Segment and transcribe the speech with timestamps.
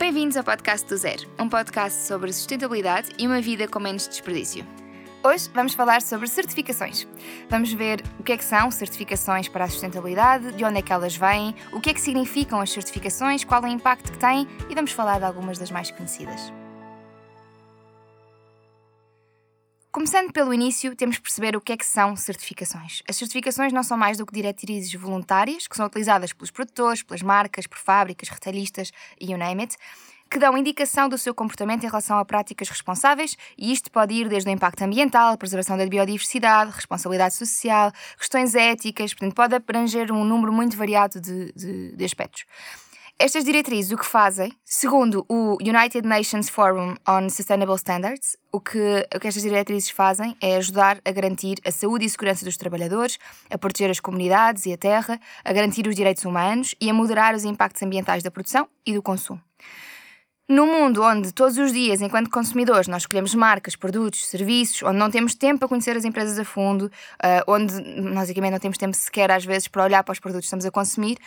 [0.00, 4.66] Bem-vindos ao podcast do Zero, um podcast sobre sustentabilidade e uma vida com menos desperdício.
[5.22, 7.06] Hoje vamos falar sobre certificações.
[7.50, 10.90] Vamos ver o que é que são certificações para a sustentabilidade, de onde é que
[10.90, 14.48] elas vêm, o que é que significam as certificações, qual é o impacto que têm
[14.70, 16.50] e vamos falar de algumas das mais conhecidas.
[19.92, 23.02] Começando pelo início, temos de perceber o que é que são certificações.
[23.08, 27.22] As certificações não são mais do que diretrizes voluntárias que são utilizadas pelos produtores, pelas
[27.22, 29.76] marcas, por fábricas, retalhistas e you name it,
[30.30, 34.28] que dão indicação do seu comportamento em relação a práticas responsáveis, e isto pode ir
[34.28, 40.24] desde o impacto ambiental, preservação da biodiversidade, responsabilidade social, questões éticas, portanto, pode abranger um
[40.24, 42.44] número muito variado de, de, de aspectos.
[43.22, 49.06] Estas diretrizes o que fazem, segundo o United Nations Forum on Sustainable Standards, o que,
[49.14, 53.18] o que estas diretrizes fazem é ajudar a garantir a saúde e segurança dos trabalhadores,
[53.50, 57.34] a proteger as comunidades e a terra, a garantir os direitos humanos e a moderar
[57.34, 59.42] os impactos ambientais da produção e do consumo.
[60.48, 65.10] No mundo onde todos os dias, enquanto consumidores, nós escolhemos marcas, produtos, serviços, onde não
[65.10, 67.74] temos tempo para conhecer as empresas a fundo, uh, onde
[68.14, 70.70] basicamente não temos tempo sequer às vezes para olhar para os produtos que estamos a
[70.70, 71.18] consumir,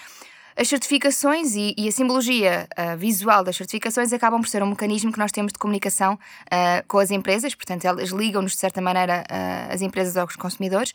[0.56, 5.12] as certificações e, e a simbologia uh, visual das certificações acabam por ser um mecanismo
[5.12, 9.24] que nós temos de comunicação uh, com as empresas, portanto, elas ligam-nos de certa maneira
[9.30, 10.94] uh, as empresas aos consumidores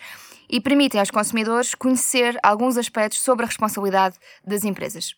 [0.49, 5.15] e permitem aos consumidores conhecer alguns aspectos sobre a responsabilidade das empresas.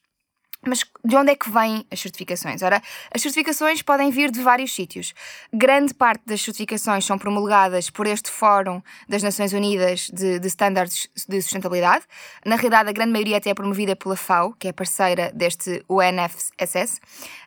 [0.67, 2.63] Mas de onde é que vêm as certificações?
[2.63, 2.83] Ora,
[3.15, 5.15] as certificações podem vir de vários sítios.
[5.53, 11.09] Grande parte das certificações são promulgadas por este Fórum das Nações Unidas de, de Standards
[11.27, 12.05] de Sustentabilidade.
[12.45, 17.01] Na realidade, a grande maioria até é promovida pela FAO, que é parceira deste UNFSS,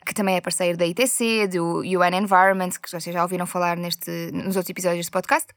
[0.04, 4.10] que também é parceiro da ITC, do UN Environment, que vocês já ouviram falar neste,
[4.34, 5.48] nos outros episódios deste podcast.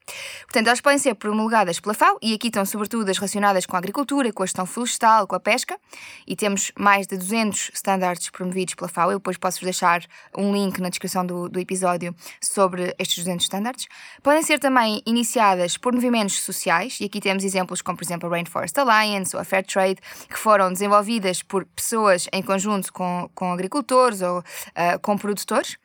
[0.42, 3.78] Portanto, elas podem ser promulgadas pela FAO e aqui estão sobretudo as relacionadas com a
[3.78, 5.78] agricultura, com a gestão florestal, com a pesca,
[6.26, 9.10] e temos mais de 200 200 standards promovidos pela FAO.
[9.10, 10.02] Eu depois posso-vos deixar
[10.36, 13.86] um link na descrição do, do episódio sobre estes 200 standards.
[14.22, 18.32] Podem ser também iniciadas por movimentos sociais, e aqui temos exemplos como, por exemplo, a
[18.32, 23.52] Rainforest Alliance ou a Fair Trade, que foram desenvolvidas por pessoas em conjunto com, com
[23.52, 25.76] agricultores ou uh, com produtores.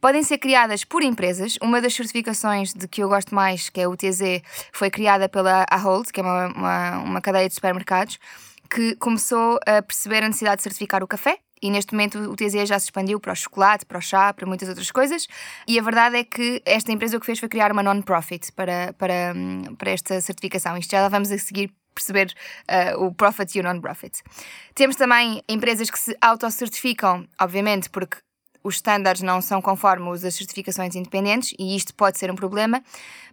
[0.00, 1.56] Podem ser criadas por empresas.
[1.62, 4.42] Uma das certificações de que eu gosto mais, que é o UTZ,
[4.72, 8.18] foi criada pela Ahold, que é uma, uma, uma cadeia de supermercados
[8.70, 12.66] que começou a perceber a necessidade de certificar o café e neste momento o TZ
[12.66, 15.26] já se expandiu para o chocolate, para o chá, para muitas outras coisas.
[15.68, 18.94] E a verdade é que esta empresa o que fez foi criar uma non-profit para,
[18.94, 19.34] para,
[19.76, 20.76] para esta certificação.
[20.76, 22.32] Isto já vamos a seguir perceber
[22.70, 24.22] uh, o profit e o non-profit.
[24.74, 28.18] Temos também empresas que se auto-certificam, obviamente, porque
[28.62, 32.82] os estándares não são conforme os das certificações independentes e isto pode ser um problema,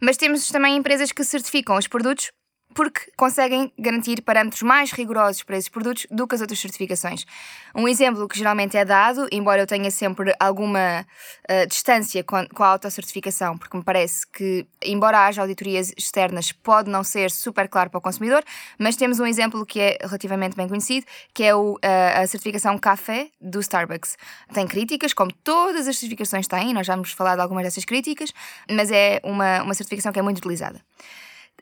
[0.02, 2.32] mas temos também empresas que certificam os produtos
[2.78, 7.26] porque conseguem garantir parâmetros mais rigorosos para esses produtos do que as outras certificações.
[7.74, 12.48] Um exemplo que geralmente é dado, embora eu tenha sempre alguma uh, distância com a,
[12.48, 17.68] com a autocertificação, porque me parece que, embora haja auditorias externas, pode não ser super
[17.68, 18.44] claro para o consumidor,
[18.78, 22.78] mas temos um exemplo que é relativamente bem conhecido, que é o, uh, a certificação
[22.78, 24.18] café do Starbucks.
[24.54, 28.32] Tem críticas, como todas as certificações têm, nós já vamos falar de algumas dessas críticas,
[28.70, 30.80] mas é uma, uma certificação que é muito utilizada.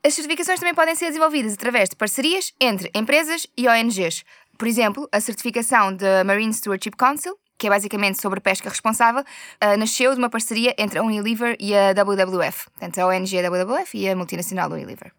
[0.05, 4.23] As certificações também podem ser desenvolvidas através de parcerias entre empresas e ONGs.
[4.55, 9.77] Por exemplo, a certificação da Marine Stewardship Council que é basicamente sobre pesca responsável, uh,
[9.77, 13.97] nasceu de uma parceria entre a Unilever e a WWF, portanto a ONG a WWF
[13.97, 15.11] e a multinacional Unilever.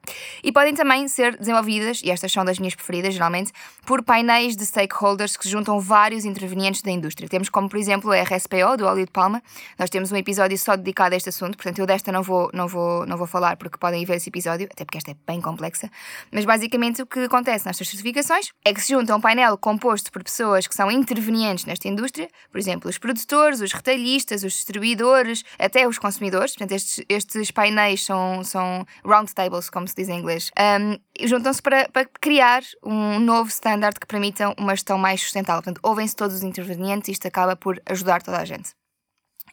[0.43, 3.53] E podem também ser desenvolvidas, e estas são das minhas preferidas geralmente,
[3.87, 7.29] por painéis de stakeholders que juntam vários intervenientes da indústria.
[7.29, 9.43] Temos como, por exemplo, a RSPO, do óleo de palma.
[9.79, 12.69] Nós temos um episódio só dedicado a este assunto, portanto eu desta não vou, não
[12.69, 15.91] vou, não vou falar porque podem ver esse episódio, até porque esta é bem complexa.
[16.31, 20.23] Mas basicamente o que acontece nestas certificações é que se junta um painel composto por
[20.23, 25.87] pessoas que são intervenientes nesta indústria por exemplo, os produtores, os retalhistas, os distribuidores, até
[25.87, 26.53] os consumidores.
[26.53, 30.51] Portanto, estes, estes painéis são, são roundtables, como se diz em inglês.
[30.59, 35.63] Um, Juntam-se para, para criar um novo standard que permita uma gestão mais sustentável.
[35.63, 38.71] Portanto, ouvem-se todos os intervenientes e isto acaba por ajudar toda a gente.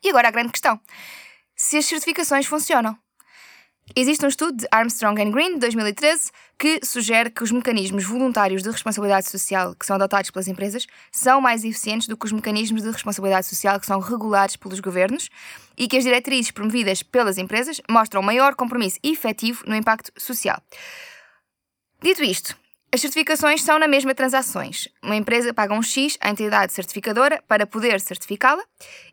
[0.04, 0.80] E agora a grande questão:
[1.56, 2.98] se as certificações funcionam.
[3.96, 8.64] Existe um estudo de Armstrong and Green, de 2013, que sugere que os mecanismos voluntários
[8.64, 12.82] de responsabilidade social que são adotados pelas empresas são mais eficientes do que os mecanismos
[12.82, 15.30] de responsabilidade social que são regulados pelos governos
[15.78, 20.60] e que as diretrizes promovidas pelas empresas mostram maior compromisso efetivo no impacto social.
[22.02, 22.56] Dito isto,
[22.94, 24.88] as certificações são na mesma transações.
[25.02, 28.64] Uma empresa paga um X à entidade certificadora para poder certificá-la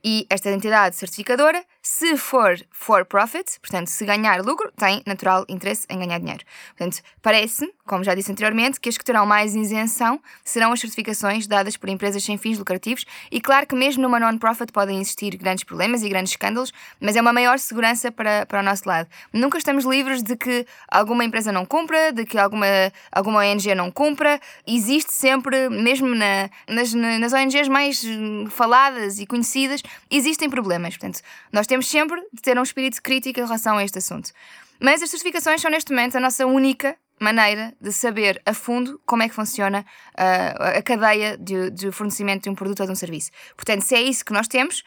[0.05, 5.87] e esta entidade certificadora Se for for profit, portanto, se ganhar lucro, tem natural interesse
[5.89, 6.45] em ganhar dinheiro.
[6.77, 11.47] Portanto, parece, como já disse anteriormente, que as que terão mais isenção serão as certificações
[11.47, 15.65] dadas por empresas sem fins lucrativos e claro que mesmo numa non-profit podem existir grandes
[15.65, 19.09] problemas e grandes escândalos, mas é uma maior segurança para, para o nosso lado.
[19.33, 22.67] Nunca estamos livres de que alguma empresa não cumpra, de que alguma,
[23.11, 24.39] alguma ONG não cumpra.
[24.67, 28.05] Existe sempre, mesmo na, nas, nas ONGs mais
[28.51, 30.99] faladas e conhecidas, existem problemas.
[30.99, 34.33] Portanto, nós temos sempre de ter um espírito crítico em relação a este assunto.
[34.81, 39.23] Mas as certificações são neste momento a nossa única maneira de saber a fundo como
[39.23, 39.85] é que funciona
[40.19, 43.31] uh, a cadeia de, de, fornecimento de um produto ou de um serviço.
[43.55, 44.83] Portanto, se é isso que nós temos,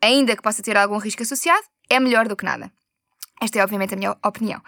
[0.00, 2.72] ainda que possa ter algum risco associado, é melhor do que nada.
[3.42, 4.62] Esta é, obviamente, a minha opinião.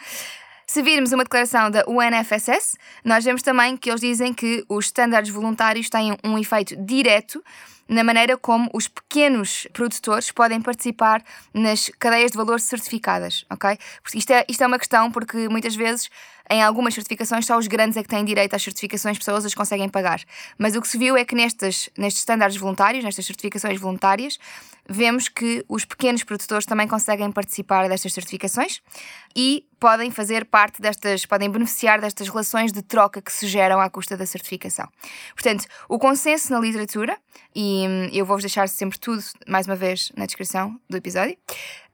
[0.66, 5.30] Se virmos uma declaração da UNFSS, nós vemos também que eles dizem que os estándares
[5.30, 7.42] voluntários têm um efeito direto
[7.88, 11.22] na maneira como os pequenos produtores podem participar
[11.52, 13.78] nas cadeias de valor certificadas, ok?
[14.14, 16.08] Isto é, isto é uma questão porque muitas vezes
[16.50, 19.88] em algumas certificações só os grandes é que têm direito às certificações, pessoas as conseguem
[19.88, 20.20] pagar.
[20.58, 24.38] Mas o que se viu é que nestes, nestes estándares voluntários, nestas certificações voluntárias,
[24.86, 28.82] vemos que os pequenos produtores também conseguem participar destas certificações
[29.34, 33.88] e podem fazer parte destas, podem beneficiar destas relações de troca que se geram à
[33.88, 34.88] custa da certificação.
[35.34, 37.16] Portanto, o consenso na literatura,
[37.54, 41.36] e hum, eu vou-vos deixar sempre tudo, mais uma vez, na descrição do episódio,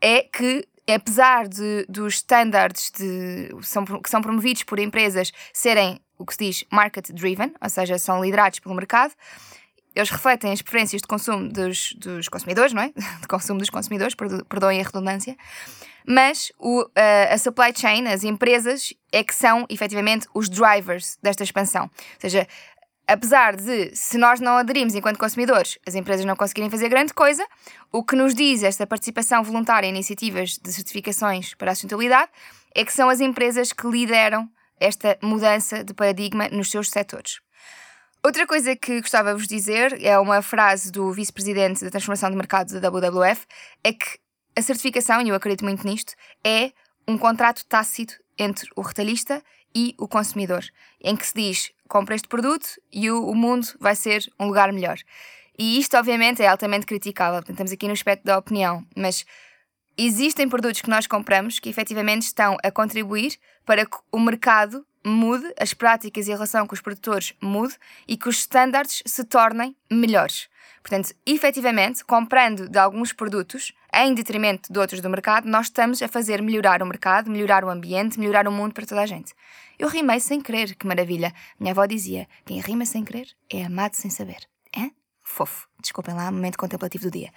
[0.00, 6.26] é que apesar de, dos standards de, são, que são promovidos por empresas serem o
[6.26, 9.12] que se diz market driven, ou seja, são liderados pelo mercado,
[9.94, 12.92] eles refletem as preferências de consumo dos, dos consumidores, não é?
[13.20, 14.14] De consumo dos consumidores,
[14.48, 15.36] perdoem a redundância.
[16.06, 16.88] Mas o,
[17.30, 21.84] a supply chain, as empresas, é que são efetivamente os drivers desta expansão.
[21.84, 22.46] Ou seja,
[23.10, 27.44] apesar de, se nós não aderimos enquanto consumidores, as empresas não conseguirem fazer grande coisa,
[27.90, 32.30] o que nos diz esta participação voluntária em iniciativas de certificações para a sustentabilidade
[32.72, 34.48] é que são as empresas que lideram
[34.78, 37.40] esta mudança de paradigma nos seus setores.
[38.22, 42.36] Outra coisa que gostava de vos dizer é uma frase do vice-presidente da transformação de
[42.36, 43.44] mercado da WWF,
[43.82, 44.20] é que
[44.54, 46.14] a certificação, e eu acredito muito nisto,
[46.44, 46.70] é
[47.08, 49.42] um contrato tácito entre o retalhista
[49.74, 50.64] e o consumidor,
[51.02, 54.72] em que se diz compra este produto e o, o mundo vai ser um lugar
[54.72, 54.96] melhor.
[55.58, 57.40] E isto, obviamente, é altamente criticável.
[57.40, 59.26] Portanto, estamos aqui no aspecto da opinião, mas
[59.98, 65.52] existem produtos que nós compramos que efetivamente estão a contribuir para que o mercado mude,
[65.58, 67.74] as práticas e a relação com os produtores mude
[68.06, 70.48] e que os estándares se tornem melhores.
[70.82, 76.08] Portanto, efetivamente, comprando de alguns produtos em detrimento de outros do mercado, nós estamos a
[76.08, 79.34] fazer melhorar o mercado, melhorar o ambiente, melhorar o mundo para toda a gente.
[79.78, 81.32] Eu rimei sem querer, que maravilha.
[81.58, 84.48] Minha avó dizia: quem rima sem querer é amado sem saber.
[84.76, 84.90] É?
[85.22, 85.68] Fofo.
[85.80, 87.30] Desculpem lá, momento contemplativo do dia.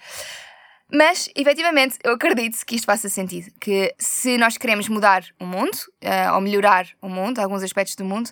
[0.92, 3.50] Mas, efetivamente, eu acredito que isto faça sentido.
[3.60, 8.04] Que se nós queremos mudar o mundo, uh, ou melhorar o mundo, alguns aspectos do
[8.04, 8.30] mundo,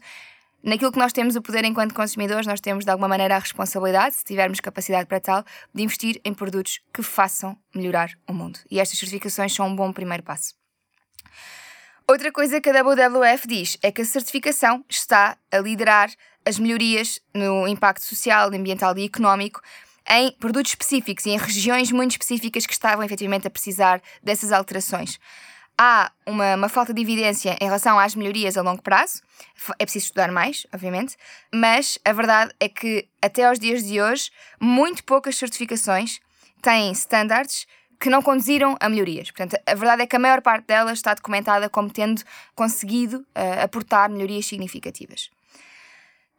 [0.62, 4.14] naquilo que nós temos o poder enquanto consumidores, nós temos de alguma maneira a responsabilidade,
[4.14, 5.44] se tivermos capacidade para tal,
[5.74, 8.58] de investir em produtos que façam melhorar o mundo.
[8.70, 10.54] E estas certificações são um bom primeiro passo.
[12.08, 16.10] Outra coisa que a WWF diz é que a certificação está a liderar
[16.44, 19.60] as melhorias no impacto social, ambiental e económico
[20.08, 25.18] em produtos específicos e em regiões muito específicas que estavam efetivamente a precisar dessas alterações
[25.82, 29.20] há uma, uma, falta de evidência em relação às melhorias a longo prazo.
[29.80, 31.16] É preciso estudar mais, obviamente,
[31.52, 34.30] mas a verdade é que até aos dias de hoje,
[34.60, 36.20] muito poucas certificações
[36.62, 37.66] têm standards
[37.98, 39.30] que não conduziram a melhorias.
[39.32, 42.22] Portanto, a verdade é que a maior parte delas está documentada como tendo
[42.54, 45.30] conseguido uh, aportar melhorias significativas.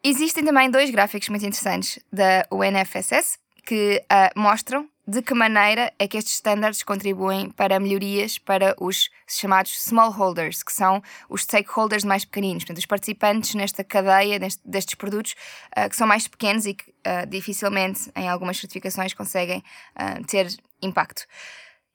[0.02, 6.08] Existem também dois gráficos muito interessantes da UNFSS que uh, mostram de que maneira é
[6.08, 12.24] que estes standards contribuem para melhorias para os chamados smallholders, que são os stakeholders mais
[12.24, 15.36] pequeninos, portanto, os participantes nesta cadeia destes produtos
[15.78, 20.48] uh, que são mais pequenos e que uh, dificilmente em algumas certificações conseguem uh, ter
[20.82, 21.26] impacto.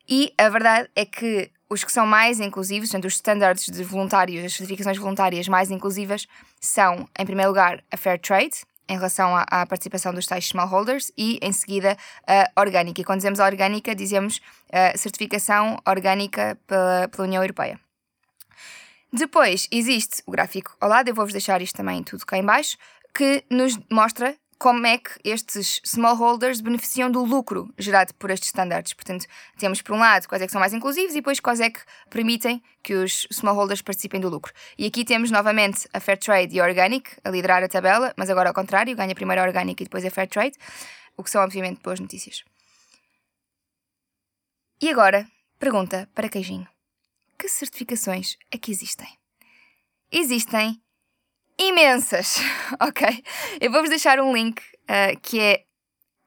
[0.09, 4.45] E a verdade é que os que são mais inclusivos, portanto, os standards de voluntários,
[4.45, 6.27] as certificações voluntárias mais inclusivas,
[6.61, 11.13] são, em primeiro lugar, a Fair Trade, em relação à, à, participação dos tais smallholders
[11.17, 13.01] e, em seguida, a orgânica.
[13.01, 14.41] E quando dizemos a orgânica, dizemos
[14.73, 17.79] a certificação orgânica pela, pela União Europeia.
[19.13, 22.77] Depois existe o gráfico ao lado, eu vou-vos deixar isto também tudo cá em baixo,
[23.15, 28.93] que nos mostra como é que estes smallholders beneficiam do lucro gerado por estes standards.
[28.93, 31.71] Portanto, temos por um lado quais é que são mais inclusivos e depois quais é
[31.71, 34.53] que permitem que os smallholders participem do lucro.
[34.77, 38.51] E aqui temos novamente a Fairtrade e a Organic a liderar a tabela, mas agora
[38.51, 40.57] ao contrário, ganha primeiro a Organic e depois a Fairtrade,
[41.17, 42.43] o que são obviamente boas notícias.
[44.81, 45.27] E agora,
[45.59, 46.69] Pergunta para queijinho:
[47.37, 49.09] Que certificações é que existem?
[50.11, 50.81] Existem
[51.59, 52.37] imensas,
[52.81, 53.23] ok?
[53.61, 55.65] Eu vou-vos deixar um link uh, que é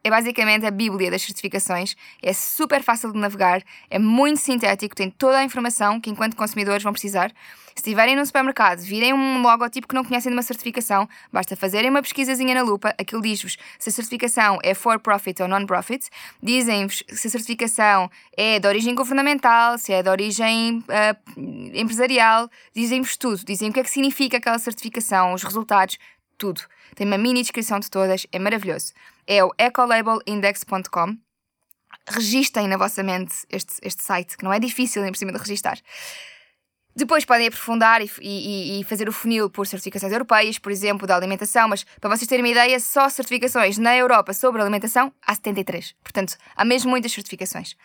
[0.03, 5.09] é basicamente a bíblia das certificações, é super fácil de navegar, é muito sintético, tem
[5.09, 7.31] toda a informação que enquanto consumidores vão precisar.
[7.75, 11.89] Se estiverem num supermercado, virem um logotipo que não conhecem de uma certificação, basta fazerem
[11.89, 16.09] uma pesquisazinha na lupa, aquilo diz-vos se a certificação é for profit ou non-profit,
[16.43, 23.15] dizem-vos se a certificação é de origem governamental, se é de origem uh, empresarial, dizem-vos
[23.15, 25.97] tudo, dizem o que é que significa aquela certificação, os resultados,
[26.41, 26.61] tudo.
[26.95, 28.93] Tem uma mini descrição de todas, é maravilhoso.
[29.27, 31.15] É o ecolabelindex.com.
[32.09, 35.37] Registem na vossa mente este, este site, que não é difícil, nem por cima de
[35.37, 35.77] registar.
[36.95, 41.15] Depois podem aprofundar e, e, e, fazer o funil por certificações europeias, por exemplo, da
[41.15, 45.95] alimentação, mas para vocês terem uma ideia, só certificações na Europa sobre alimentação há 73.
[46.03, 47.77] Portanto, há mesmo muitas certificações.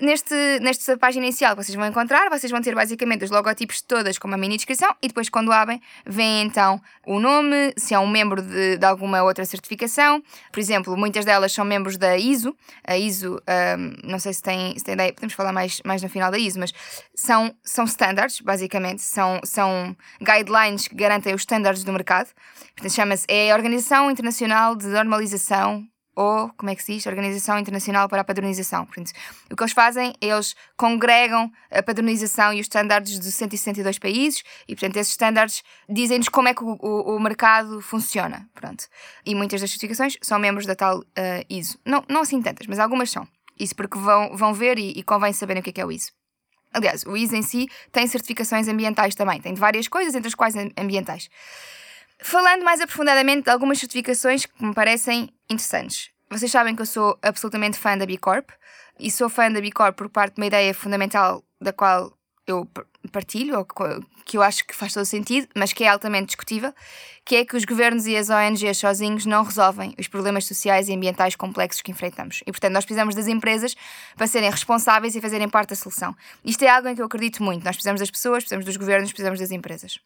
[0.00, 4.18] Neste, nesta página inicial que vocês vão encontrar, vocês vão ter basicamente os logotipos todas
[4.18, 8.08] com uma mini descrição e depois, quando abrem, vem então o nome, se é um
[8.08, 10.20] membro de, de alguma outra certificação.
[10.50, 12.56] Por exemplo, muitas delas são membros da ISO.
[12.84, 16.08] A ISO, um, não sei se tem, se tem ideia, podemos falar mais, mais no
[16.08, 16.72] final da ISO, mas
[17.14, 22.30] são, são standards, basicamente, são, são guidelines que garantem os standards do mercado.
[22.74, 27.06] Portanto, chama-se é a Organização Internacional de Normalização ou, como é que se diz?
[27.06, 28.84] Organização Internacional para a Padronização.
[28.84, 29.12] Portanto,
[29.50, 34.74] o que eles fazem, eles congregam a padronização e os estándares de 162 países e,
[34.74, 38.48] portanto, esses estándares dizem-nos como é que o, o, o, mercado funciona.
[38.54, 38.84] Pronto.
[39.24, 41.04] E muitas das certificações são membros da tal uh,
[41.48, 41.78] ISO.
[41.84, 43.26] Não, não assim tantas, mas algumas são.
[43.58, 45.92] Isso porque vão, vão ver e, e convém saberem o que é, que é o
[45.92, 46.12] ISO.
[46.74, 49.40] Aliás, o ISO em si tem certificações ambientais também.
[49.40, 51.28] Tem várias coisas, entre as quais ambientais.
[52.22, 56.10] Falando mais aprofundadamente de algumas certificações que me parecem interessantes.
[56.30, 58.50] Vocês sabem que eu sou absolutamente fã da B Corp
[58.98, 62.66] e sou fã da B Corp por parte de uma ideia fundamental da qual eu
[63.10, 63.66] partilho, ou
[64.24, 66.72] que eu acho que faz todo sentido, mas que é altamente discutível,
[67.24, 70.94] que é que os governos e as ONGs sozinhos não resolvem os problemas sociais e
[70.94, 72.40] ambientais complexos que enfrentamos.
[72.46, 73.74] E, portanto, nós precisamos das empresas
[74.16, 76.16] para serem responsáveis e fazerem parte da solução.
[76.44, 77.64] Isto é algo em que eu acredito muito.
[77.64, 79.98] Nós precisamos das pessoas, precisamos dos governos, precisamos das empresas.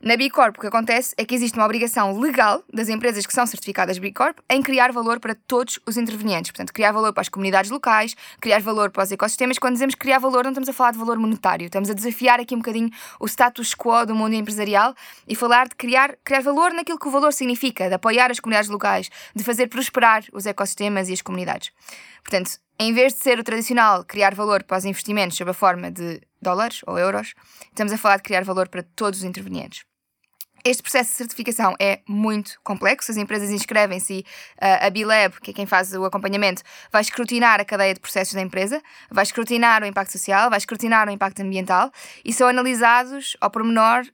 [0.00, 3.32] Na B Corp, o que acontece é que existe uma obrigação legal das empresas que
[3.32, 6.52] são certificadas B Corp em criar valor para todos os intervenientes.
[6.52, 9.58] Portanto, criar valor para as comunidades locais, criar valor para os ecossistemas.
[9.58, 12.54] Quando dizemos criar valor, não estamos a falar de valor monetário, estamos a desafiar aqui
[12.54, 14.94] um bocadinho o status quo do mundo empresarial
[15.26, 18.70] e falar de criar, criar valor naquilo que o valor significa, de apoiar as comunidades
[18.70, 21.72] locais, de fazer prosperar os ecossistemas e as comunidades.
[22.22, 25.90] Portanto, em vez de ser o tradicional criar valor para os investimentos sob a forma
[25.90, 27.34] de dólares ou euros,
[27.66, 29.84] estamos a falar de criar valor para todos os intervenientes.
[30.64, 33.10] Este processo de certificação é muito complexo.
[33.10, 37.60] As empresas inscrevem-se e uh, a B-Lab, que é quem faz o acompanhamento, vai escrutinar
[37.60, 41.40] a cadeia de processos da empresa, vai escrutinar o impacto social, vai escrutinar o impacto
[41.40, 41.90] ambiental
[42.24, 44.04] e são analisados ao pormenor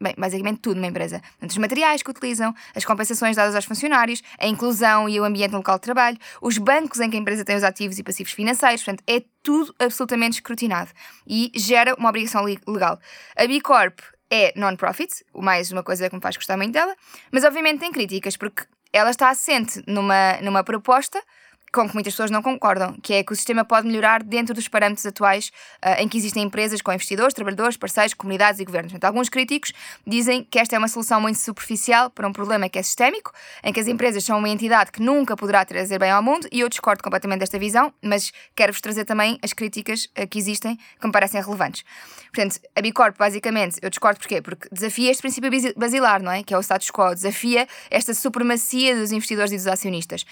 [0.00, 1.20] bem, basicamente tudo numa empresa.
[1.20, 5.52] Portanto, os materiais que utilizam, as compensações dadas aos funcionários, a inclusão e o ambiente
[5.52, 8.32] no local de trabalho, os bancos em que a empresa tem os ativos e passivos
[8.32, 10.90] financeiros, portanto, é tudo absolutamente escrutinado
[11.26, 12.98] e gera uma obrigação legal.
[13.36, 13.98] A B Corp
[14.30, 16.94] é non-profit, mais uma coisa que me faz gostar muito dela,
[17.32, 21.22] mas obviamente tem críticas, porque ela está assente numa, numa proposta
[21.72, 24.66] com que muitas pessoas não concordam, que é que o sistema pode melhorar dentro dos
[24.68, 25.50] parâmetros atuais
[25.84, 28.92] uh, em que existem empresas com investidores, trabalhadores, parceiros, comunidades e governos.
[28.92, 29.72] Portanto, alguns críticos
[30.06, 33.72] dizem que esta é uma solução muito superficial para um problema que é sistémico, em
[33.72, 36.68] que as empresas são uma entidade que nunca poderá trazer bem ao mundo, e eu
[36.68, 41.12] discordo completamente desta visão, mas quero-vos trazer também as críticas uh, que existem que me
[41.12, 41.84] parecem relevantes.
[42.32, 44.40] Portanto, a Bicorp, basicamente, eu discordo porquê?
[44.40, 46.42] Porque desafia este princípio basilar, não é?
[46.42, 50.24] Que é o status quo, desafia esta supremacia dos investidores e dos acionistas.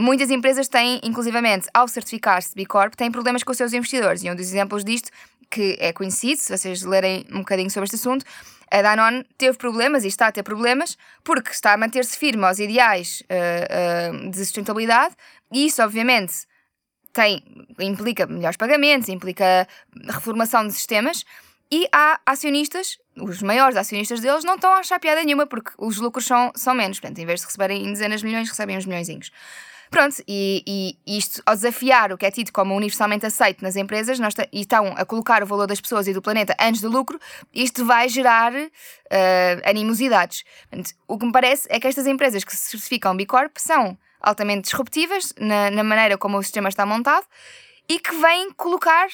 [0.00, 4.22] Muitas empresas têm, inclusivamente, ao certificar-se B Corp, têm problemas com os seus investidores.
[4.22, 5.10] E um dos exemplos disto,
[5.50, 8.24] que é conhecido, se vocês lerem um bocadinho sobre este assunto,
[8.70, 12.60] a Danone teve problemas e está a ter problemas porque está a manter-se firme aos
[12.60, 15.16] ideais uh, uh, de sustentabilidade
[15.52, 16.46] e isso, obviamente,
[17.12, 17.42] tem,
[17.80, 19.66] implica melhores pagamentos, implica
[20.10, 21.24] reformação de sistemas.
[21.72, 25.96] E há acionistas, os maiores acionistas deles, não estão a achar piada nenhuma porque os
[25.96, 27.00] lucros são, são menos.
[27.00, 29.32] Portanto, em vez de receberem dezenas de milhões, recebem uns milhõezinhos.
[29.90, 34.18] Pronto, e, e, isto, ao desafiar o que é tido como universalmente aceito nas empresas,
[34.18, 37.18] nós e estão a colocar o valor das pessoas e do planeta antes do lucro,
[37.54, 38.68] isto vai gerar uh,
[39.64, 40.44] animosidades.
[40.68, 43.96] Portanto, o que me parece é que estas empresas que se certificam B Corp são
[44.20, 47.26] altamente disruptivas na, na maneira como o sistema está montado
[47.88, 49.08] e que vêm colocar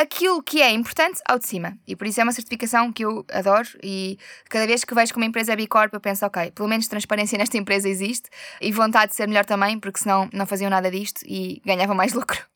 [0.00, 1.76] aquilo que é importante ao de cima.
[1.86, 5.18] E por isso é uma certificação que eu adoro e cada vez que vejo que
[5.18, 8.28] uma empresa é B Corp eu penso, ok, pelo menos transparência nesta empresa existe
[8.60, 12.12] e vontade de ser melhor também, porque senão não faziam nada disto e ganhavam mais
[12.12, 12.50] lucro.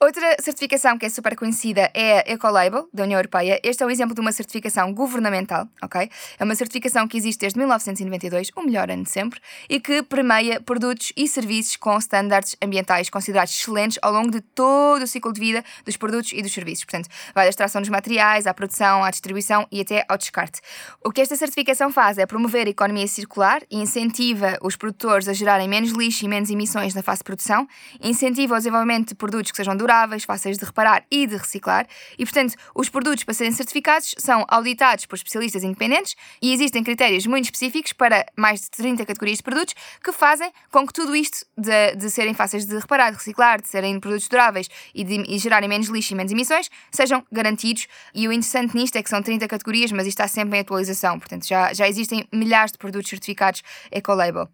[0.00, 3.58] Outra certificação que é super conhecida é a Ecolabel, da União Europeia.
[3.64, 6.08] Este é um exemplo de uma certificação governamental, ok?
[6.38, 10.60] É uma certificação que existe desde 1992, o melhor ano de sempre, e que premia
[10.60, 15.40] produtos e serviços com estándares ambientais considerados excelentes ao longo de todo o ciclo de
[15.40, 16.84] vida dos produtos e dos serviços.
[16.84, 20.60] Portanto, vai da extração dos materiais, à produção, à distribuição e até ao descarte.
[21.04, 25.32] O que esta certificação faz é promover a economia circular e incentiva os produtores a
[25.32, 27.66] gerarem menos lixo e menos emissões na fase de produção,
[28.00, 31.86] incentiva o desenvolvimento de produtos que sejam duráveis, fáceis de reparar e de reciclar.
[32.18, 37.26] E, portanto, os produtos para serem certificados são auditados por especialistas independentes e existem critérios
[37.26, 41.46] muito específicos para mais de 30 categorias de produtos que fazem com que tudo isto
[41.56, 45.38] de, de serem fáceis de reparar, de reciclar, de serem produtos duráveis e de e
[45.38, 47.86] gerarem menos lixo e menos emissões sejam garantidos.
[48.14, 51.18] E o interessante nisto é que são 30 categorias, mas isto está sempre em atualização.
[51.18, 54.48] Portanto, já, já existem milhares de produtos certificados Ecolabel.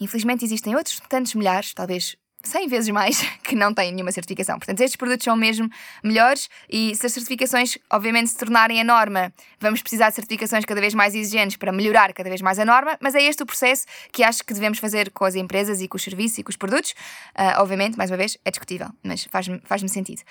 [0.00, 4.58] Infelizmente existem outros tantos milhares, talvez 100 vezes mais que não têm nenhuma certificação.
[4.58, 5.68] Portanto, estes produtos são mesmo
[6.02, 10.80] melhores e se as certificações, obviamente, se tornarem a norma, vamos precisar de certificações cada
[10.80, 13.86] vez mais exigentes para melhorar cada vez mais a norma, mas é este o processo
[14.12, 16.56] que acho que devemos fazer com as empresas e com os serviços e com os
[16.56, 16.92] produtos.
[17.36, 20.22] Uh, obviamente, mais uma vez, é discutível, mas faz-me faz sentido.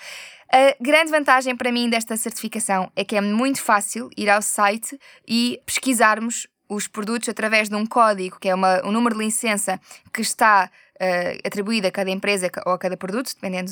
[0.50, 4.98] A grande vantagem para mim desta certificação é que é muito fácil ir ao site
[5.26, 9.80] e pesquisarmos os produtos através de um código, que é uma, um número de licença
[10.12, 13.70] que está uh, atribuído a cada empresa ou a cada produto, dependendo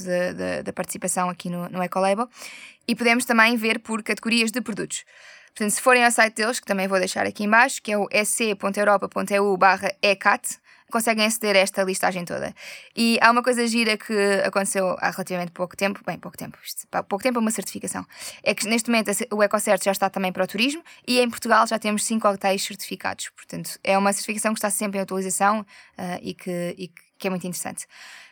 [0.64, 2.28] da participação aqui no, no Ecolabel.
[2.88, 5.04] E podemos também ver por categorias de produtos.
[5.48, 8.06] Portanto, se forem ao site deles, que também vou deixar aqui embaixo, que é o
[8.10, 10.58] ec.europa.eu barra ecat,
[10.90, 12.54] conseguem aceder a esta listagem toda.
[12.94, 14.12] E há uma coisa gira que
[14.44, 16.58] aconteceu há relativamente pouco tempo, bem, pouco tempo,
[17.08, 18.06] pouco tempo é uma certificação,
[18.42, 21.66] é que neste momento o EcoCert já está também para o turismo e em Portugal
[21.66, 23.30] já temos cinco hotéis certificados.
[23.30, 27.30] Portanto, é uma certificação que está sempre em atualização uh, e, que, e que é
[27.30, 27.86] muito interessante.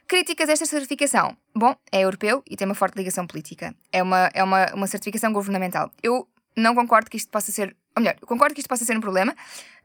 [0.07, 1.37] Críticas a esta certificação?
[1.55, 3.75] Bom, é europeu e tem uma forte ligação política.
[3.91, 5.91] É uma, é uma, uma certificação governamental.
[6.03, 9.01] Eu não concordo que isto possa ser ou melhor, concordo que isto possa ser um
[9.01, 9.35] problema,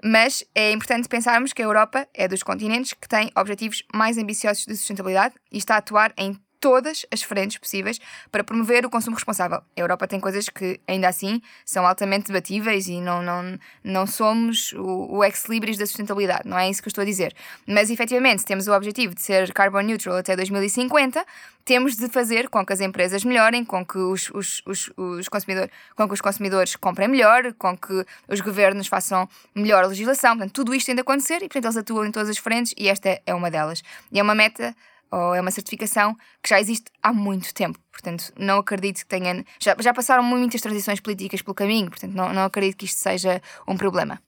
[0.03, 4.65] mas é importante pensarmos que a Europa é dos continentes que tem objetivos mais ambiciosos
[4.65, 7.99] de sustentabilidade e está a atuar em todas as frentes possíveis
[8.31, 9.57] para promover o consumo responsável.
[9.57, 14.73] A Europa tem coisas que, ainda assim, são altamente debatíveis e não, não, não somos
[14.73, 17.33] o, o ex-libris da sustentabilidade, não é isso que eu estou a dizer.
[17.65, 21.25] Mas, efetivamente, se temos o objetivo de ser carbon neutral até 2050,
[21.63, 26.07] temos de fazer com que as empresas melhorem, com que os, os, os, os, com
[26.07, 30.31] que os consumidores comprem melhor, com que os governos façam melhor legislação.
[30.31, 32.89] Portanto, tudo isto tem de acontecer e, portanto, eles atuam em todas as frentes e
[32.89, 33.83] esta é uma delas.
[34.11, 34.75] E é uma meta
[35.11, 37.79] ou é uma certificação que já existe há muito tempo.
[37.91, 39.43] Portanto, não acredito que tenha.
[39.59, 43.41] Já, já passaram muitas transições políticas pelo caminho, portanto, não, não acredito que isto seja
[43.67, 44.21] um problema.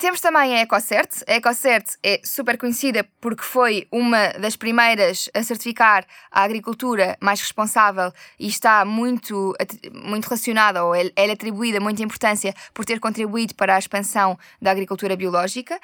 [0.00, 1.24] Temos também a EcoCert.
[1.28, 7.38] A EcoCert é super conhecida porque foi uma das primeiras a certificar a agricultura mais
[7.38, 9.54] responsável e está muito,
[9.92, 14.70] muito relacionada, ou é, é atribuída muita importância por ter contribuído para a expansão da
[14.70, 15.78] agricultura biológica.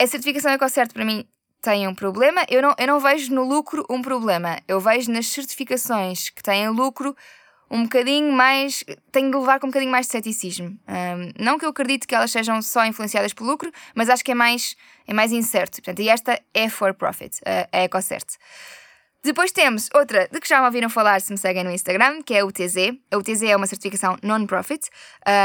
[0.00, 1.24] A certificação EcoCert, para mim,
[1.62, 2.44] tem um problema.
[2.48, 4.58] Eu não, eu não vejo no lucro um problema.
[4.66, 7.16] Eu vejo nas certificações que têm lucro
[7.70, 8.84] um bocadinho mais.
[9.10, 10.76] tenho de levar com um bocadinho mais de ceticismo.
[10.86, 14.32] Um, não que eu acredite que elas sejam só influenciadas pelo lucro, mas acho que
[14.32, 15.76] é mais, é mais incerto.
[15.76, 18.26] Portanto, e esta é for profit, a, a EcoCert.
[19.24, 22.34] Depois temos outra de que já me ouviram falar se me seguem no Instagram, que
[22.34, 22.76] é a UTZ.
[23.08, 24.88] A UTZ é uma certificação non-profit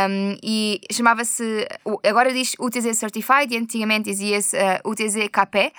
[0.09, 1.67] um, e chamava-se.
[2.03, 5.71] Agora diz UTZ Certified e antigamente dizia-se uh, UTZ KP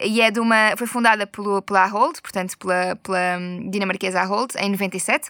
[0.00, 0.74] e é de uma.
[0.78, 5.28] foi fundada pelo, pela Ahold, portanto pela, pela hum, dinamarquesa Ahold, em 97.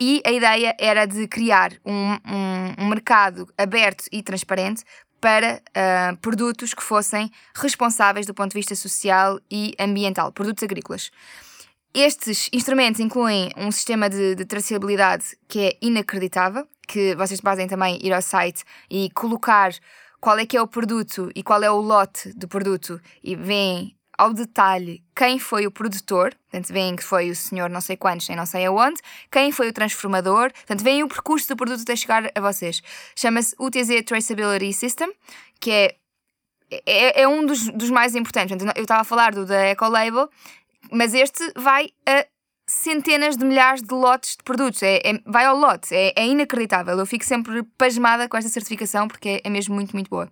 [0.00, 4.82] E a ideia era de criar um, um, um mercado aberto e transparente
[5.20, 11.10] para uh, produtos que fossem responsáveis do ponto de vista social e ambiental, produtos agrícolas.
[11.92, 17.98] Estes instrumentos incluem um sistema de, de traceabilidade que é inacreditável, que vocês podem também
[18.00, 19.72] ir ao site e colocar
[20.20, 23.96] qual é que é o produto e qual é o lote do produto e veem
[24.16, 28.28] ao detalhe quem foi o produtor, portanto, veem que foi o senhor não sei quantos,
[28.28, 29.00] nem não sei aonde,
[29.30, 32.82] quem foi o transformador, portanto, veem o percurso do produto até chegar a vocês.
[33.16, 35.10] Chama-se UTZ Traceability System,
[35.58, 35.96] que é,
[36.70, 38.54] é, é um dos, dos mais importantes.
[38.54, 40.28] Portanto, eu estava a falar do da Ecolabel,
[40.90, 42.26] mas este vai a
[42.70, 44.82] centenas de milhares de lotes de produtos.
[44.82, 45.94] É, é vai ao lote.
[45.94, 46.96] É, é, inacreditável.
[46.96, 50.30] Eu fico sempre pasmada com esta certificação porque é, é mesmo muito, muito boa.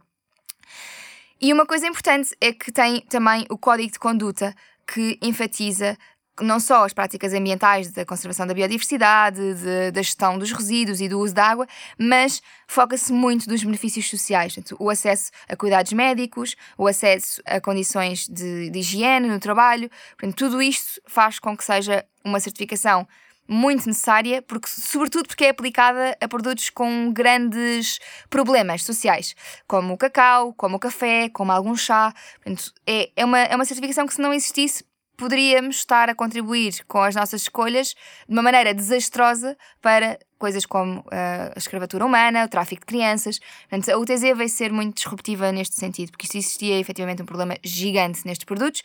[1.40, 4.54] E uma coisa importante é que tem também o código de conduta
[4.86, 5.96] que enfatiza
[6.40, 11.08] não só as práticas ambientais da conservação da biodiversidade, de, da gestão dos resíduos e
[11.08, 11.66] do uso da água,
[11.98, 18.28] mas foca-se muito nos benefícios sociais, o acesso a cuidados médicos, o acesso a condições
[18.28, 23.06] de, de higiene no trabalho, portanto, tudo isto faz com que seja uma certificação
[23.48, 27.98] muito necessária, porque, sobretudo porque é aplicada a produtos com grandes
[28.28, 29.34] problemas sociais,
[29.66, 32.12] como o cacau, como o café, como algum chá.
[32.34, 34.84] Portanto, é, é, uma, é uma certificação que, se não existisse,
[35.18, 41.00] poderíamos estar a contribuir com as nossas escolhas de uma maneira desastrosa para coisas como
[41.00, 43.40] uh, a escravatura humana, o tráfico de crianças.
[43.68, 47.56] Portanto, a UTZ vai ser muito disruptiva neste sentido, porque isto existia efetivamente um problema
[47.64, 48.82] gigante nestes produtos,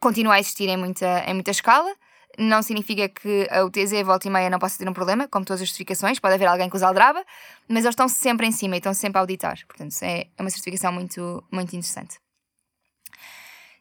[0.00, 1.92] continua a existir em muita, em muita escala.
[2.38, 5.60] Não significa que a UTZ volta e meia não possa ter um problema, como todas
[5.60, 7.24] as certificações, pode haver alguém que usa Aldraba,
[7.68, 9.58] mas eles estão sempre em cima e estão sempre a auditar.
[9.66, 12.23] Portanto, é uma certificação muito, muito interessante.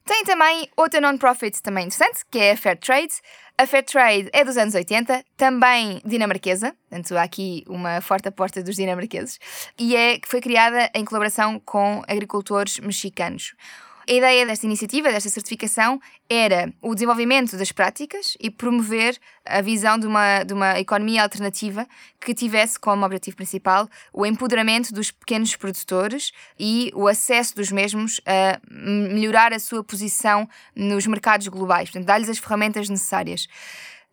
[0.05, 3.13] Tem também outra non-profit também interessante, que é a Fair Trade.
[3.57, 8.61] A Fair Trade é dos anos 80, também dinamarquesa, portanto há aqui uma forte aposta
[8.61, 9.39] dos dinamarqueses,
[9.79, 13.53] e é que foi criada em colaboração com agricultores mexicanos.
[14.05, 19.97] A ideia desta iniciativa, desta certificação, era o desenvolvimento das práticas e promover a visão
[19.97, 21.87] de uma, de uma economia alternativa
[22.19, 28.19] que tivesse como objetivo principal o empoderamento dos pequenos produtores e o acesso dos mesmos
[28.25, 33.47] a melhorar a sua posição nos mercados globais, portanto, dar-lhes as ferramentas necessárias.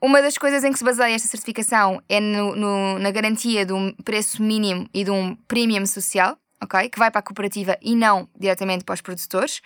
[0.00, 3.72] Uma das coisas em que se baseia esta certificação é no, no, na garantia de
[3.72, 6.88] um preço mínimo e de um premium social, ok?
[6.88, 9.61] Que vai para a cooperativa e não diretamente para os produtores.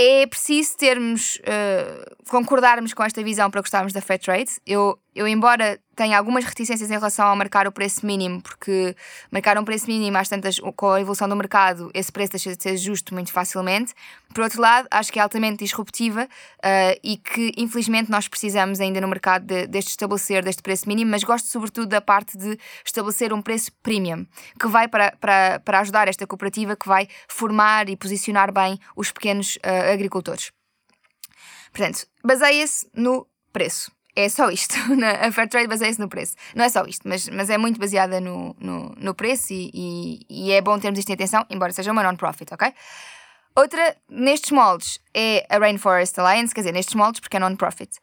[0.00, 4.50] É preciso termos, uh, concordarmos com esta visão para gostarmos da Fair Trade.
[4.64, 8.94] Eu, eu, embora tenho algumas reticências em relação a marcar o preço mínimo, porque
[9.32, 12.62] marcar um preço mínimo, às tantas, com a evolução do mercado, esse preço deixa de
[12.62, 13.94] ser justo muito facilmente.
[14.32, 19.00] Por outro lado, acho que é altamente disruptiva uh, e que, infelizmente, nós precisamos ainda
[19.00, 23.32] no mercado de, deste estabelecer deste preço mínimo, mas gosto sobretudo da parte de estabelecer
[23.32, 24.24] um preço premium,
[24.56, 29.10] que vai para, para, para ajudar esta cooperativa, que vai formar e posicionar bem os
[29.10, 30.52] pequenos uh, agricultores.
[31.72, 34.74] Portanto, baseia-se no preço é só isto.
[35.22, 36.34] a Fairtrade baseia-se no preço.
[36.54, 40.26] Não é só isto, mas, mas é muito baseada no, no, no preço e, e,
[40.28, 42.72] e, é bom termos isto em atenção, embora seja uma non-profit, ok?
[43.54, 47.96] Outra, nestes moldes, é a Rainforest Alliance, quer dizer, nestes moldes, porque é non-profit.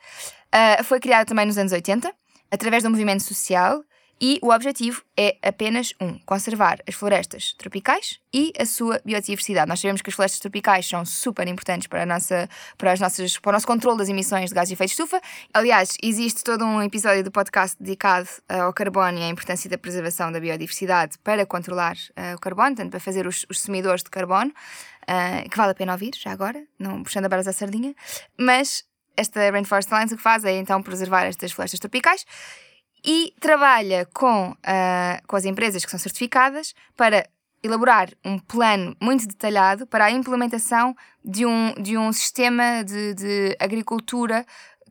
[0.54, 2.14] Uh, foi criada também nos anos 80,
[2.52, 3.84] através de um movimento social
[4.20, 9.68] e o objetivo é apenas um: conservar as florestas tropicais e a sua biodiversidade.
[9.68, 13.38] Nós sabemos que as florestas tropicais são super importantes para, a nossa, para, as nossas,
[13.38, 15.22] para o nosso controle das emissões de gases de efeito de estufa.
[15.54, 19.78] Aliás, existe todo um episódio do podcast dedicado uh, ao carbono e à importância da
[19.78, 24.52] preservação da biodiversidade para controlar uh, o carbono, portanto, para fazer os, os de carbono,
[24.52, 27.94] uh, que vale a pena ouvir, já agora, não puxando a barras à sardinha.
[28.38, 28.84] Mas
[29.18, 32.26] esta Rainforest Alliance o que faz é então preservar estas florestas tropicais
[33.06, 37.28] e trabalha com, uh, com as empresas que são certificadas para
[37.64, 43.58] elaborar um plano muito detalhado para a implementação de um, de um sistema de, de
[43.60, 44.46] agricultura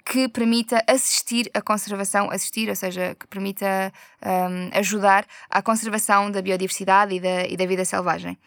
[0.05, 6.43] que permita assistir à conservação, assistir, ou seja, que permita um, ajudar à conservação da
[6.43, 8.39] biodiversidade e da, e da vida selvagem.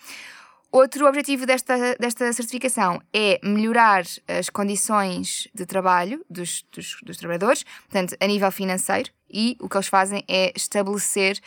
[0.71, 7.63] Outro objetivo desta, desta certificação é melhorar as condições de trabalho dos, dos, dos, trabalhadores,
[7.63, 11.39] portanto, a nível financeiro, e o que eles fazem é estabelecer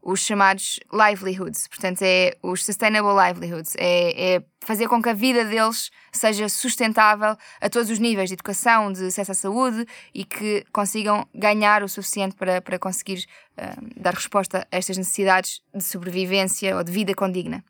[0.00, 5.44] os chamados livelihoods, portanto, é os sustainable livelihoods, é, é fazer com que a vida
[5.44, 10.64] deles seja sustentável a todos os níveis de educação, de acesso à saúde e que
[10.72, 13.26] consigam ganhar o suficiente para, para conseguir
[13.58, 17.64] uh, dar resposta a estas necessidades de sobrevivência ou de vida condigna.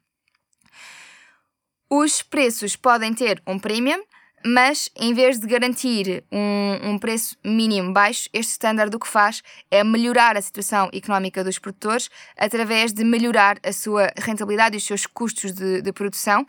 [1.90, 4.02] Os preços podem ter um premium,
[4.44, 9.42] mas em vez de garantir um, um, preço mínimo baixo, este standard o que faz
[9.70, 14.84] é melhorar a situação económica dos produtores através de melhorar a sua rentabilidade e os
[14.84, 16.46] seus custos de, de produção,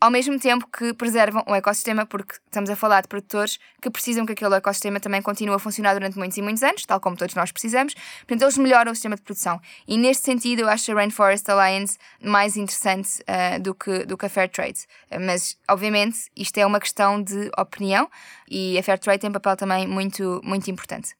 [0.00, 4.26] ao mesmo tempo que preservam o ecossistema, porque estamos a falar de produtores que precisam
[4.26, 7.34] que aquele ecossistema também continue a funcionar durante muitos e muitos anos, tal como todos
[7.34, 7.94] nós precisamos.
[7.94, 9.60] Portanto, eles melhoram o sistema de produção.
[9.88, 14.26] E neste sentido, eu acho a Rainforest Alliance mais interessante uh, do, que, do que
[14.26, 14.80] a Fair Trade.
[15.10, 18.10] Uh, mas, obviamente, isto é uma questão de opinião
[18.48, 21.14] e a Fair Trade tem um papel também muito, muito importante.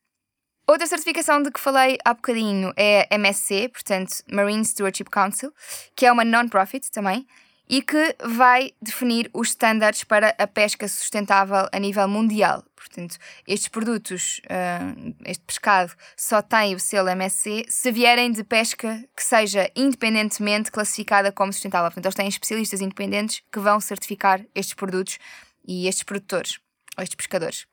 [0.69, 5.53] Outra certificação de que falei há bocadinho é a MSC, portanto Marine Stewardship Council,
[5.95, 7.25] que é uma non-profit também,
[7.69, 12.65] e que vai definir os estándares para a pesca sustentável a nível mundial.
[12.75, 19.05] Portanto, estes produtos, uh, este pescado, só tem o selo MSC se vierem de pesca
[19.17, 21.91] que seja independentemente classificada como sustentável.
[21.91, 25.19] Portanto, eles têm especialistas independentes que vão certificar estes produtos
[25.67, 26.61] e estes produtores,
[26.97, 27.67] ou estes pescadores.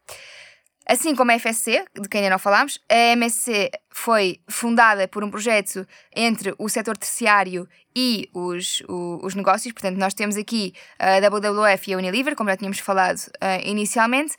[0.85, 5.31] Assim como a FSC, de quem ainda não falámos, a MSC foi fundada por um
[5.31, 9.71] projeto entre o setor terciário e os, o, os negócios.
[9.71, 14.35] Portanto, nós temos aqui a WWF e a Unilever, como já tínhamos falado uh, inicialmente,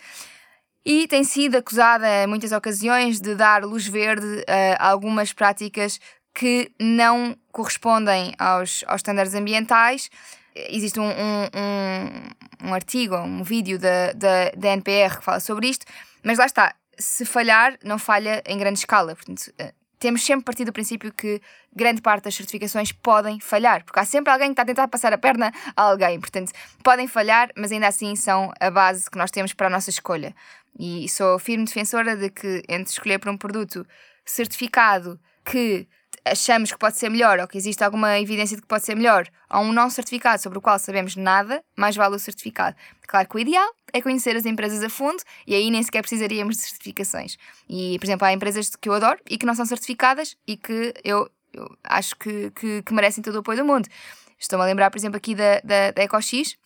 [0.85, 4.44] e tem sido acusada em muitas ocasiões de dar luz verde
[4.78, 5.98] a algumas práticas
[6.35, 10.11] que não correspondem aos, aos estándares ambientais.
[10.54, 15.68] Existe um, um, um, um artigo, um vídeo da, da, da NPR que fala sobre
[15.68, 15.87] isto
[16.25, 19.15] mas lá está, se falhar, não falha em grande escala.
[19.15, 21.41] Portanto, eh, temos sempre partido do princípio que
[21.75, 25.13] grande parte das certificações podem falhar, porque há sempre alguém que está a tentar passar
[25.13, 26.19] a perna a alguém.
[26.19, 29.91] Portanto, podem falhar, mas ainda assim são a base que nós temos para a nossa
[29.91, 30.35] escolha.
[30.79, 33.87] E sou firme defensora de que entre escolher por um produto
[34.25, 35.87] certificado que
[36.25, 39.29] achamos que pode ser melhor ou que existe alguma evidência de que pode ser melhor,
[39.51, 42.77] ou um não certificado sobre o qual sabemos nada, mais vale o certificado.
[43.07, 46.57] Claro que o ideal é conhecer as empresas a fundo e aí nem sequer precisaríamos
[46.57, 47.38] de certificações.
[47.70, 50.92] E, por exemplo, há empresas que eu adoro e que não são certificadas e que
[51.04, 53.88] eu, eu acho que, que, que, merecem todo o apoio do mundo.
[54.37, 56.57] Estou-me a lembrar, por exemplo, aqui da, da, da EcoX,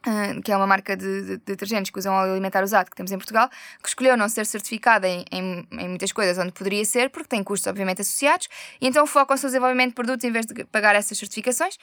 [0.00, 2.96] Uh, que é uma marca de, de, de, detergentes que usam óleo alimentar usado que
[2.96, 3.50] temos em Portugal,
[3.82, 7.44] que escolheu não ser certificada em, em, em, muitas coisas onde poderia ser, porque tem
[7.44, 8.48] custos obviamente associados,
[8.80, 11.76] e então focam o seu desenvolvimento de produtos em vez de pagar essas certificações.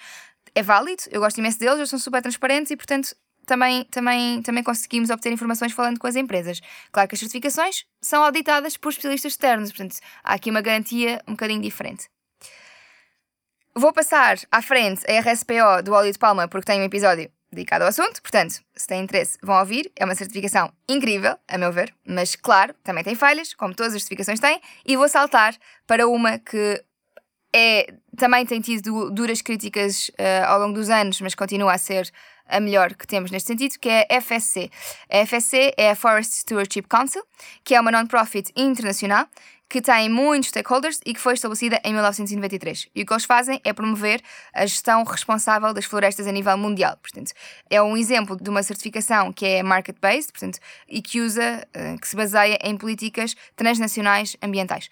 [0.55, 3.15] É válido, eu gosto imenso deles, eles são super transparentes e, portanto,
[3.47, 6.61] também, também, também conseguimos obter informações falando com as empresas.
[6.91, 11.31] Claro que as certificações são auditadas por especialistas externos, portanto, há aqui uma garantia um
[11.31, 12.07] bocadinho diferente.
[13.73, 17.83] Vou passar à frente a RSPO do óleo de palma porque tem um episódio dedicado
[17.83, 18.21] ao assunto.
[18.21, 19.91] Portanto, se têm interesse, vão ouvir.
[19.95, 24.01] É uma certificação incrível, a meu ver, mas claro, também tem falhas, como todas as
[24.01, 24.59] certificações têm.
[24.85, 25.55] E vou saltar
[25.85, 26.83] para uma que
[27.55, 32.11] é, também tem tido duras críticas uh, ao longo dos anos, mas continua a ser
[32.47, 34.69] a melhor que temos neste sentido, que é a FSC.
[35.09, 37.23] A FSC é a Forest Stewardship Council,
[37.63, 39.27] que é uma non-profit internacional
[39.69, 42.87] que tem muitos stakeholders e que foi estabelecida em 1993.
[42.95, 44.21] E o que eles fazem é promover
[44.53, 46.97] a gestão responsável das florestas a nível mundial.
[46.97, 47.33] Portanto,
[47.69, 52.07] é um exemplo de uma certificação que é market-based, portanto, e que usa, eh, que
[52.07, 54.89] se baseia em políticas transnacionais ambientais.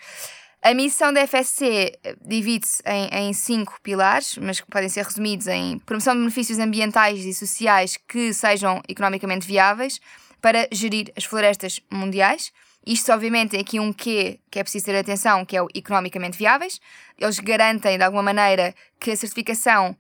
[0.66, 5.46] A missão da FSC eh, divide-se em, em, cinco pilares, mas que podem ser resumidos
[5.46, 10.02] em promoção de benefícios ambientais e sociais que sejam economicamente viáveis
[10.42, 12.52] para gerir as florestas mundiais,
[12.84, 16.36] isto, obviamente, tem aqui um quê que é preciso ter atenção, que é o economicamente
[16.36, 16.82] viáveis.
[17.16, 19.96] Eles garantem, de alguma maneira, que a certificação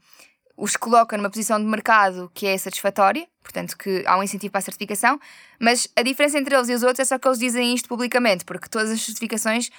[0.57, 4.59] os coloca numa posição de mercado que é satisfatória, portanto, que há um incentivo para
[4.59, 5.19] a certificação,
[5.59, 8.43] mas a diferença entre eles e os outros é só que eles dizem isto publicamente,
[8.45, 9.69] porque todas as certificações,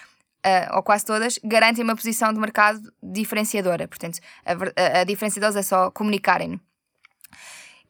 [0.75, 3.89] ou quase todas, garantem uma posição de mercado diferenciadora.
[3.89, 6.61] Portanto, a, a, a diferença deles é só comunicarem-no.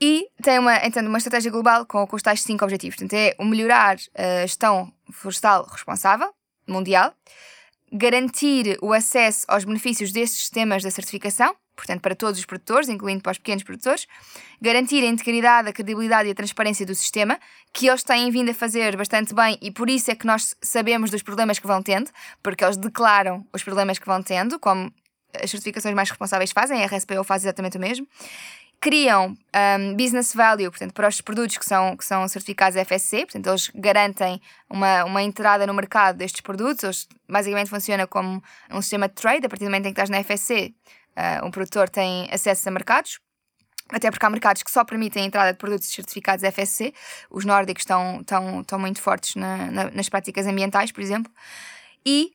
[0.00, 2.96] E tem uma, então, uma estratégia global com, com os tais cinco objetivos.
[2.96, 6.32] Portanto, é melhorar a gestão florestal responsável,
[6.66, 7.14] mundial,
[7.92, 13.22] garantir o acesso aos benefícios destes sistemas da certificação, portanto, para todos os produtores, incluindo
[13.22, 14.06] para os pequenos produtores,
[14.60, 17.38] garantir a integridade, a credibilidade e a transparência do sistema,
[17.72, 21.10] que eles têm vindo a fazer bastante bem e por isso é que nós sabemos
[21.10, 22.10] dos problemas que vão tendo,
[22.42, 24.90] porque eles declaram os problemas que vão tendo, como
[25.34, 28.08] as certificações mais responsáveis fazem, a RSPO faz exatamente o mesmo,
[28.80, 29.36] criam
[29.78, 33.70] um, business value, portanto, para os produtos que são, que são certificados FSC, portanto, eles
[33.74, 39.14] garantem uma, uma entrada no mercado destes produtos, eles, basicamente funciona como um sistema de
[39.14, 40.74] trade, a partir do momento em que estás na FSC,
[41.16, 43.18] uh, um produtor tem acesso a mercados,
[43.88, 46.92] até porque há mercados que só permitem a entrada de produtos certificados FSC,
[47.30, 51.32] os nórdicos estão, estão, estão muito fortes na, na, nas práticas ambientais, por exemplo,
[52.04, 52.32] e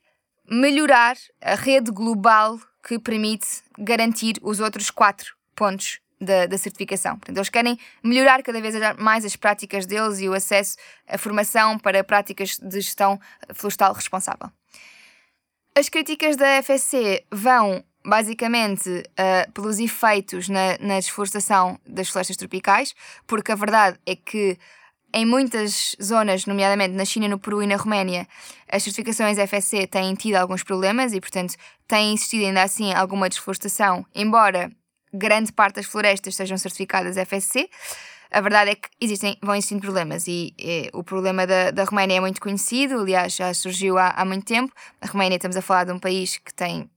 [0.50, 7.18] melhorar a rede global que permite garantir os outros quatro pontos da, da, certificação.
[7.18, 11.78] Portanto, eles querem melhorar cada vez mais as práticas deles e o acesso à formação
[11.80, 13.20] para práticas de gestão
[13.54, 14.52] florestal responsável.
[15.76, 22.94] As críticas da FSC vão basicamente uh, pelos efeitos na, na desflorestação das florestas tropicais,
[23.28, 24.58] porque a verdade é que
[25.14, 28.28] em muitas zonas, nomeadamente na China, no Peru e na Roménia,
[28.72, 31.56] as certificações FSC têm tido alguns problemas e, portanto,
[31.88, 34.72] tem existido ainda assim alguma desflorestação, embora
[35.14, 37.70] grande parte das florestas sejam certificadas FSC.
[38.32, 42.16] A verdade é que existem, vão existindo problemas e, e o problema da, da Roménia
[42.16, 44.74] é muito conhecido, aliás, já surgiu há, há muito tempo.
[45.02, 46.90] A Roménia, estamos a falar de um país que tem,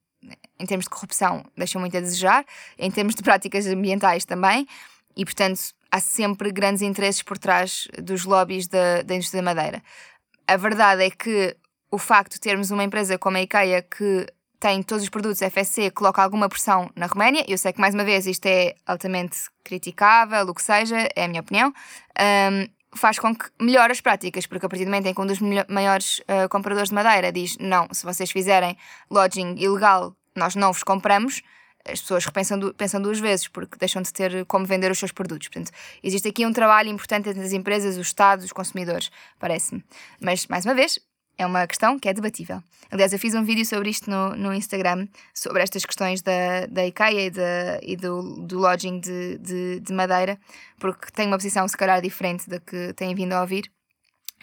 [0.58, 2.44] em termos de corrupção, deixa muito a desejar,
[2.78, 4.66] em termos de práticas ambientais também,
[5.16, 5.60] e portanto
[5.90, 9.82] há sempre grandes interesses por trás dos lobbies da, da indústria da madeira.
[10.46, 11.56] A verdade é que
[11.90, 14.26] o facto de termos uma empresa como a IKEA que
[14.64, 17.44] tem todos os produtos FSC, coloca alguma pressão na Roménia.
[17.46, 21.28] Eu sei que, mais uma vez, isto é altamente criticável, o que seja, é a
[21.28, 21.68] minha opinião.
[22.18, 25.26] Um, faz com que melhore as práticas, porque a partir do momento em que um
[25.26, 28.76] dos maiores uh, compradores de madeira diz não, se vocês fizerem
[29.10, 31.42] lodging ilegal, nós não vos compramos,
[31.86, 35.48] as pessoas repensam pensam duas vezes, porque deixam de ter como vender os seus produtos.
[35.48, 35.70] Portanto,
[36.02, 39.84] existe aqui um trabalho importante entre as empresas, o Estado, os consumidores, parece-me.
[40.20, 40.98] Mas, mais uma vez,
[41.36, 42.62] é uma questão que é debatível.
[42.90, 46.86] Aliás, eu fiz um vídeo sobre isto no, no Instagram, sobre estas questões da, da
[46.86, 50.38] IKEA e, da, e do, do lodging de, de, de Madeira,
[50.78, 53.70] porque tenho uma posição, se calhar, diferente da que têm vindo a ouvir.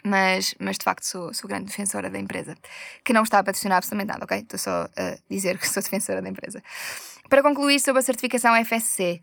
[0.03, 2.55] Mas, mas de facto sou, sou grande defensora da empresa,
[3.05, 4.39] que não está a patrocinar absolutamente nada, ok?
[4.39, 6.61] Estou só a dizer que sou defensora da empresa.
[7.29, 9.21] Para concluir sobre a certificação FSC,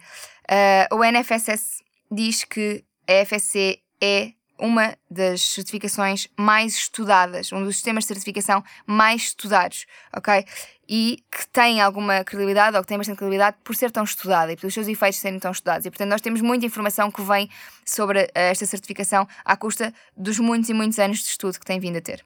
[0.48, 7.76] uh, o NFSS diz que a FSC é uma das certificações mais estudadas, um dos
[7.76, 10.44] sistemas de certificação mais estudados, ok?
[10.88, 14.56] E que tem alguma credibilidade, ou que tem bastante credibilidade, por ser tão estudada e
[14.56, 15.86] pelos seus efeitos serem tão estudados.
[15.86, 17.48] E, portanto, nós temos muita informação que vem
[17.84, 21.78] sobre eh, esta certificação à custa dos muitos e muitos anos de estudo que tem
[21.78, 22.24] vindo a ter.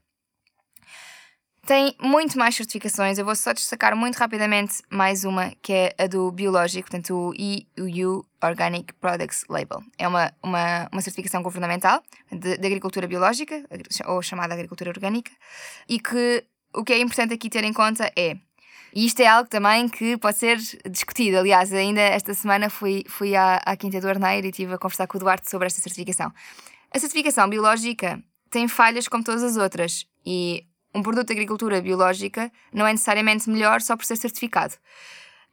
[1.65, 6.09] Tem muito mais certificações, eu vou só destacar muito rapidamente mais uma, que é a
[6.09, 7.33] do biológico, portanto o
[7.77, 9.81] EU Organic Products Label.
[9.97, 13.65] É uma, uma, uma certificação governamental de, de agricultura biológica,
[14.07, 15.31] ou chamada agricultura orgânica,
[15.89, 16.45] e que
[16.75, 18.37] o que é importante aqui ter em conta é
[18.95, 20.59] e isto é algo também que pode ser
[20.91, 21.39] discutido.
[21.39, 25.07] Aliás, ainda esta semana fui, fui à, à Quinta do Arneiro e estive a conversar
[25.07, 26.31] com o Duarte sobre esta certificação.
[26.93, 32.51] A certificação biológica tem falhas como todas as outras e um produto de agricultura biológica
[32.73, 34.75] não é necessariamente melhor só por ser certificado.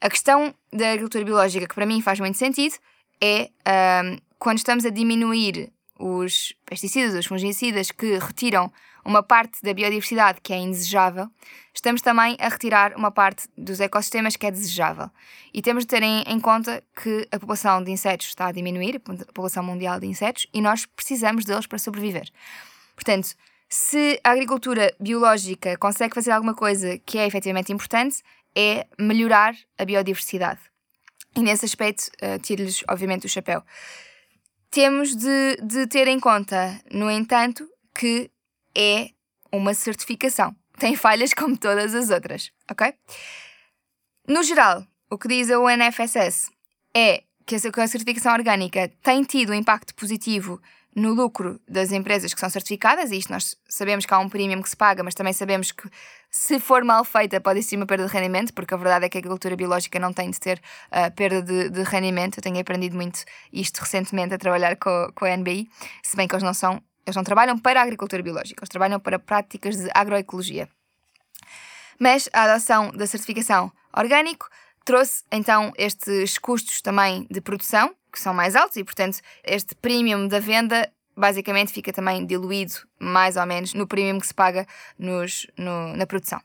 [0.02, 2.76] A questão da agricultura biológica, que para mim faz muito sentido,
[3.22, 3.50] é
[4.04, 8.72] um, quando estamos a diminuir os pesticidas, os fungicidas que retiram
[9.04, 11.30] uma parte da biodiversidade que é indesejável,
[11.74, 15.10] estamos também a retirar uma parte dos ecossistemas que é desejável.
[15.54, 19.26] E temos de ter em, conta que a população de insetos está a diminuir, a
[19.26, 22.30] população mundial de insetos, e nós precisamos deles para sobreviver.
[22.96, 23.30] Portanto,
[23.70, 28.24] se a agricultura biológica consegue fazer alguma coisa que é efetivamente importante,
[28.56, 30.60] é melhorar a biodiversidade.
[31.36, 33.64] E nesse aspecto, uh, tiro-lhes, obviamente, o chapéu.
[34.72, 38.32] Temos de, de ter em conta, no entanto, que
[38.76, 39.12] é
[39.52, 40.56] uma certificação.
[40.80, 42.94] Tem falhas como todas as outras, ok?
[44.28, 46.50] No geral, o que diz a UNFSS
[46.96, 50.62] é que a certificação orgânica tem tido um impacto positivo
[50.96, 54.62] no lucro das empresas que são certificadas, e isto nós sabemos que há um premium
[54.62, 55.90] que se paga, mas também sabemos que
[56.32, 59.18] se for mal feita pode existir uma perda de rendimento, porque a verdade é que
[59.18, 62.38] a agricultura biológica não tem de ter uh, perda de, de, rendimento.
[62.38, 65.70] Eu tenho aprendido muito isto recentemente a trabalhar com, com a NBI,
[66.04, 69.00] se bem que eles não são, eles não trabalham para a agricultura biológica, eles trabalham
[69.00, 70.68] para práticas de agroecologia.
[72.00, 74.48] Mas a adoção da certificação orgânico
[74.86, 80.28] trouxe então estes custos também de produção, que são mais altos e, portanto, este premium
[80.28, 84.66] da venda basicamente fica também diluído mais ou menos no premium que se paga
[84.98, 86.42] nos, no, na produção.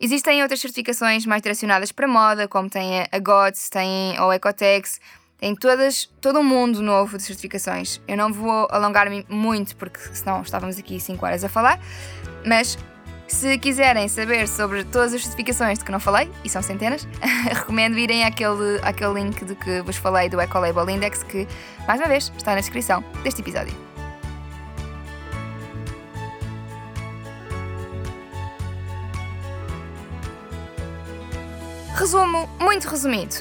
[0.00, 5.00] Existem outras certificações mais direcionadas para moda, como tem a GOTS, tem a Ecotex,
[5.38, 8.00] tem todas, todo um mundo novo de certificações.
[8.08, 11.78] Eu não vou alongar-me muito, porque senão estávamos aqui 5 horas a falar,
[12.44, 12.76] mas
[13.26, 17.06] se quiserem saber sobre todas as certificações de que não falei, e são centenas,
[17.48, 21.46] recomendo irem àquele, àquele link de que vos falei do Ecolabel Index, que,
[21.86, 23.74] mais uma vez, está na descrição deste episódio.
[31.94, 33.36] Resumo muito resumido.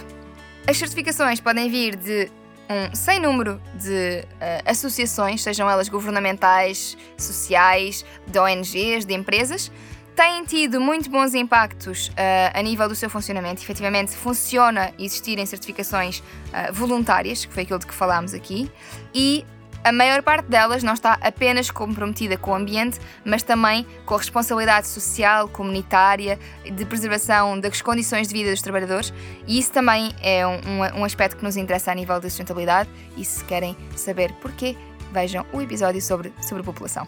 [0.68, 2.32] As certificações podem vir de
[2.74, 9.72] um sem número de uh, associações, sejam elas governamentais, sociais, de ONGs, de empresas,
[10.16, 12.14] têm tido muito bons impactos uh,
[12.54, 13.62] a nível do seu funcionamento.
[13.62, 18.72] Efetivamente, funciona existirem certificações uh, voluntárias, que foi aquilo de que falámos aqui,
[19.14, 19.46] e
[19.84, 24.18] a maior parte delas não está apenas comprometida com o ambiente, mas também com a
[24.18, 29.14] responsabilidade social, comunitária, de preservação das condições de vida dos trabalhadores,
[29.46, 32.90] e isso também é um, um aspecto que nos interessa a nível de sustentabilidade.
[33.18, 34.78] E se querem saber porquê,
[35.12, 37.08] vejam o episódio sobre sobrepopulação.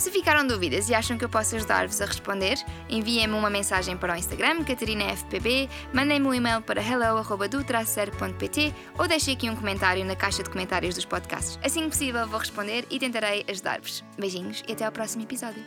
[0.00, 2.56] Se ficaram dúvidas e acham que eu posso ajudar-vos a responder,
[2.88, 9.50] enviem-me uma mensagem para o Instagram, CatarinaFPB, mandem-me um e-mail para hello.do-pt ou deixem aqui
[9.50, 11.58] um comentário na caixa de comentários dos podcasts.
[11.62, 14.02] Assim que possível vou responder e tentarei ajudar-vos.
[14.18, 15.62] Beijinhos e até ao próximo episódio.